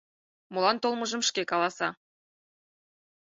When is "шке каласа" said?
1.29-1.89